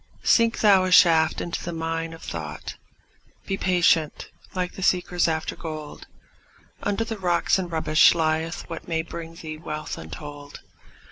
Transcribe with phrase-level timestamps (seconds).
[0.23, 2.75] Sink thou a shaft into the mine of thought;
[3.45, 6.07] Be patient, like the seekers after gold;
[6.81, 10.61] Under the rocks and rubbish lieth what May bring thee wealth untold.